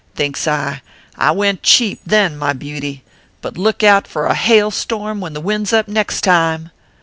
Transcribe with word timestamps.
Thinks 0.15 0.47
I, 0.47 0.81
I 1.15 1.29
went 1.29 1.61
cheap, 1.61 2.01
then, 2.03 2.35
my 2.35 2.53
beauty; 2.53 3.03
but 3.39 3.55
look 3.55 3.83
out 3.83 4.07
for 4.07 4.25
a 4.25 4.33
hail 4.33 4.71
storm 4.71 5.21
when 5.21 5.33
the 5.33 5.39
wind 5.41 5.67
s 5.67 5.73
up 5.73 5.87
next 5.87 6.21
time. 6.21 6.71